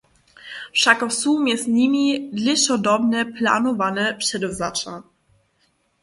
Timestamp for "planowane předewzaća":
3.35-4.93